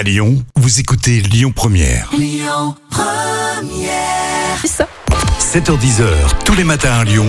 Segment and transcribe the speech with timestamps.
[0.00, 2.10] À Lyon, vous écoutez Lyon Première.
[4.62, 4.88] C'est ça.
[5.38, 6.06] 7h10h,
[6.46, 7.26] tous les matins à Lyon,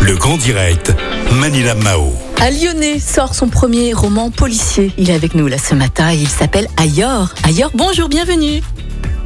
[0.00, 0.94] le grand direct,
[1.34, 2.14] Manila Mao.
[2.40, 4.90] Un Lyonnais sort son premier roman policier.
[4.96, 7.34] Il est avec nous là ce matin et il s'appelle Ayor.
[7.42, 8.62] Ayor, bonjour, bienvenue.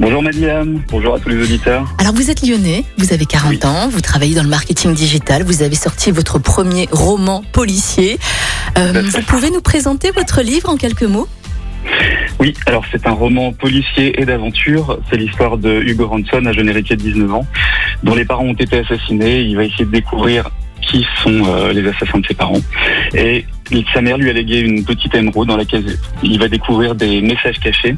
[0.01, 1.87] Bonjour Madame, bonjour à tous les auditeurs.
[1.99, 3.61] Alors vous êtes lyonnais, vous avez 40 Oui.
[3.63, 8.19] ans, vous travaillez dans le marketing digital, vous avez sorti votre premier roman policier.
[8.77, 11.29] Euh, à vous pouvez nous présenter votre livre en quelques mots?
[12.41, 14.99] Oui, alors c'est un roman policier et d'aventure.
[15.11, 17.47] C'est l'histoire de Hugo Ranson, un jeune héritier de 19 ans,
[18.05, 19.41] dont les parents ont été assassinés.
[19.41, 20.51] Il va essayer de découvrir
[20.83, 22.61] qui sont euh, les assassins de ses parents.
[23.15, 23.45] Et
[23.93, 25.85] sa mère lui a légué une petite émeraude dans laquelle
[26.23, 27.95] il va découvrir des messages cachés.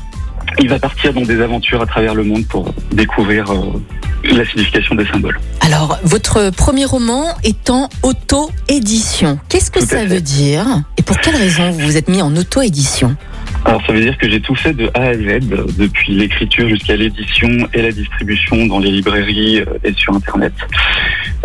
[0.58, 3.80] Il va partir dans des aventures à travers le monde pour découvrir euh,
[4.24, 5.38] la signification des symboles.
[5.60, 9.38] Alors, votre premier roman est en auto-édition.
[9.48, 10.06] Qu'est-ce que ça fait.
[10.06, 10.64] veut dire?
[10.96, 13.16] Et pour quelle raison vous vous êtes mis en auto-édition?
[13.64, 15.40] Alors ça veut dire que j'ai tout fait de A à Z,
[15.78, 20.52] depuis l'écriture jusqu'à l'édition et la distribution dans les librairies euh, et sur Internet.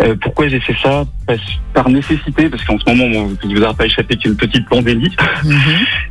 [0.00, 1.04] Euh, pourquoi j'ai fait ça?
[1.26, 1.40] Parce-
[1.74, 4.28] Par nécessité, parce qu'en ce moment, bon, il ne vous aura pas échappé qu'il y
[4.28, 5.14] a une petite pandémie,
[5.44, 5.60] Mhm.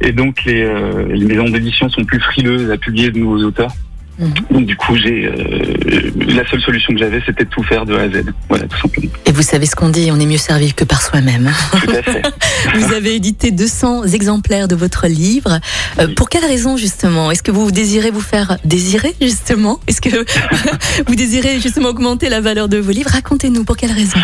[0.02, 3.72] et donc les, euh, les maisons d'édition sont plus frileuses à publier de nouveaux auteurs.
[4.18, 4.34] Mhm.
[4.52, 7.96] Donc du coup, j'ai euh, la seule solution que j'avais, c'était de tout faire de
[7.96, 8.24] A à Z.
[8.50, 9.12] Voilà, tout simplement.
[9.26, 11.52] Et vous savez ce qu'on dit, on est mieux servi que par soi-même.
[11.72, 12.22] Tout à fait.
[12.76, 15.60] Vous avez édité 200 exemplaires de votre livre.
[16.00, 16.14] Euh, Oui.
[16.16, 17.30] pour quelle raison justement?
[17.32, 19.80] Est-ce que vous désirez vous faire désirer justement?
[19.88, 20.10] Est-ce que
[21.08, 23.10] vous désirez justement augmenter la valeur de vos livres?
[23.12, 24.20] Racontez-nous pour quelle raison?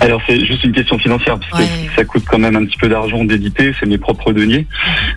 [0.00, 1.68] Alors c'est juste une question financière parce Ouais.
[1.88, 4.66] que ça coûte quand même un petit peu d'argent d'éditer, c'est mes propres deniers.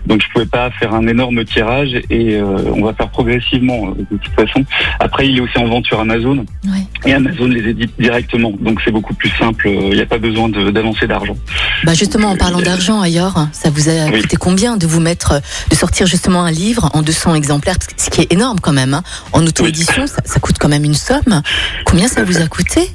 [0.06, 4.06] Donc je pouvais pas faire un énorme tirage et euh, on va faire progressivement euh,
[4.10, 4.62] de toute façon.
[5.00, 6.80] Après il est aussi en vente sur Amazon Ouais.
[7.06, 8.52] et Amazon les édite directement.
[8.60, 11.36] Donc c'est beaucoup plus simple, euh, il n'y a pas besoin d'avancer d'argent.
[11.84, 14.20] Bah justement, en parlant d'argent ailleurs, ça vous a Oui.
[14.20, 15.40] coûté combien de vous mettre,
[15.70, 18.92] de sortir justement un livre en 200 exemplaires, ce qui est énorme quand même.
[18.94, 19.02] hein.
[19.32, 21.42] En auto-édition, ça, ça coûte quand même une somme.
[21.86, 22.90] Combien ça vous a coûté?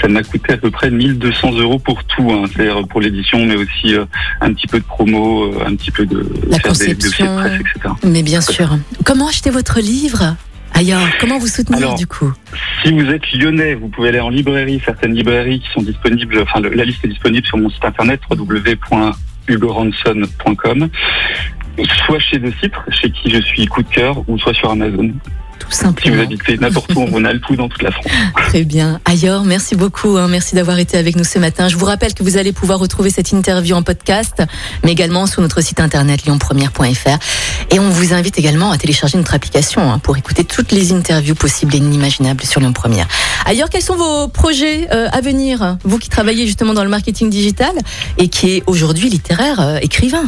[0.00, 2.44] Ça m'a coûté à peu près 1200 euros pour tout, hein.
[2.52, 4.04] c'est-à-dire pour l'édition, mais aussi euh,
[4.40, 7.36] un petit peu de promo, euh, un petit peu de La faire des de conception.
[7.36, 7.94] presse, etc.
[8.04, 8.70] Mais bien sûr.
[9.04, 10.36] Comment acheter votre livre
[10.74, 11.00] ailleurs?
[11.20, 12.32] Comment vous soutenir Alors, du coup?
[12.84, 16.60] Si vous êtes lyonnais, vous pouvez aller en librairie, certaines librairies qui sont disponibles, enfin
[16.60, 20.88] le- la liste est disponible sur mon site internet www.hugoranson.com,
[22.06, 25.10] soit chez De Citre, chez qui je suis coup de cœur, ou soit sur Amazon.
[25.58, 26.22] Tout Si vous simplement.
[26.22, 28.06] habitez n'importe où en Rhône-Alpes ou dans toute la France.
[28.48, 29.00] Très bien.
[29.04, 30.16] Ailleurs, merci beaucoup.
[30.16, 30.28] hein.
[30.28, 31.66] Merci d'avoir été avec nous ce matin.
[31.68, 34.40] Je vous rappelle que vous allez pouvoir retrouver cette interview en podcast,
[34.84, 37.18] mais également sur notre site internet lyonpremière.fr.
[37.72, 41.34] Et on vous invite également à télécharger notre application hein, pour écouter toutes les interviews
[41.34, 43.08] possibles et inimaginables sur Lyon Première.
[43.44, 45.76] Ailleurs, quels sont vos projets euh, à venir?
[45.82, 47.72] Vous qui travaillez justement dans le marketing digital
[48.16, 50.22] et qui est aujourd'hui littéraire, euh, écrivain,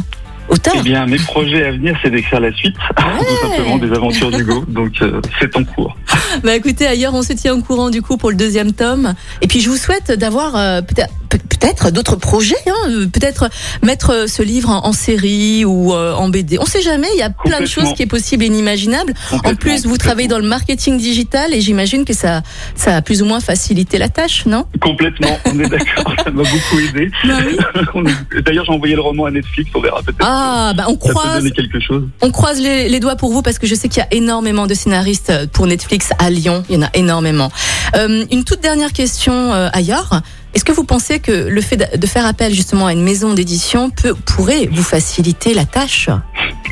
[0.50, 0.75] auteur.
[0.78, 4.65] Eh bien, mes projets à venir, c'est d'écrire la suite, tout simplement, des aventures d'Hugo.
[4.69, 5.97] Donc, euh, c'est en cours.
[6.44, 9.15] Bah écoutez, ailleurs, on se tient au courant du coup pour le deuxième tome.
[9.43, 13.48] Et puis je vous souhaite d'avoir euh, peut-être peut- peut-être d'autres projets, hein, euh, peut-être
[13.82, 16.59] mettre euh, ce livre en, en série ou euh, en BD.
[16.59, 19.15] On sait jamais, il y a plein de choses qui est possible et inimaginable.
[19.44, 22.43] En plus, vous travaillez dans le marketing digital et j'imagine que ça,
[22.75, 24.65] ça a plus ou moins facilité la tâche, non?
[24.81, 27.10] Complètement, on est d'accord, ça m'a beaucoup aidé.
[27.31, 27.56] Oui.
[28.44, 30.25] D'ailleurs, j'ai envoyé le roman à Netflix, on verra peut-être.
[30.27, 32.09] Ah, bah on ça croise, quelque chose.
[32.21, 34.66] on croise les, les doigts pour vous parce que je sais qu'il y a énormément
[34.66, 36.65] de scénaristes euh, pour Netflix à Lyon.
[36.69, 37.50] Il y en a énormément.
[37.97, 40.22] Euh, une toute dernière question euh, ailleurs.
[40.55, 43.91] Est-ce que vous pensez que le fait de faire appel justement à une maison d'édition
[43.91, 46.09] peut, pourrait vous faciliter la tâche?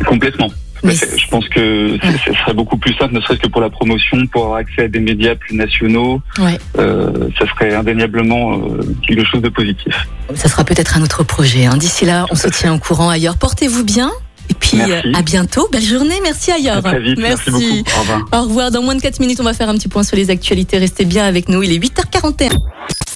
[0.07, 0.51] Complètement.
[0.85, 1.19] Mais fait.
[1.19, 1.99] Je pense que Ouais.
[2.25, 4.89] ce serait beaucoup plus simple, ne serait-ce que pour la promotion, pour avoir accès à
[4.89, 6.21] des médias plus nationaux.
[6.39, 6.57] Ouais.
[6.79, 9.93] Euh, ça serait indéniablement euh, quelque chose de positif.
[10.37, 11.67] Ça sera peut-être un autre projet.
[11.67, 11.77] hein.
[11.77, 13.37] D'ici là, on se tient au courant ailleurs.
[13.39, 14.11] Portez-vous bien.
[14.51, 14.93] Et puis Merci.
[15.09, 15.69] euh, à bientôt.
[15.71, 16.15] Belle journée.
[16.23, 16.79] Merci ailleurs.
[16.79, 17.65] À très vite, merci, beaucoup.
[17.97, 18.25] Au revoir.
[18.33, 18.71] Au revoir.
[18.71, 20.79] Dans moins de 4 minutes, on va faire un petit point sur les actualités.
[20.79, 21.63] Restez bien avec nous.
[21.63, 22.51] Il est 8h41.